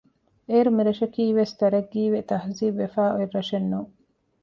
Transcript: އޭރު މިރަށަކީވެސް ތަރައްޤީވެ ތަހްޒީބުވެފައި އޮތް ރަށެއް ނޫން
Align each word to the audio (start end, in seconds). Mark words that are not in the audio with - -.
އޭރު 0.49 0.71
މިރަށަކީވެސް 0.77 1.53
ތަރައްޤީވެ 1.59 2.19
ތަހްޒީބުވެފައި 2.29 3.13
އޮތް 3.15 3.33
ރަށެއް 3.37 3.67
ނޫން 3.71 3.91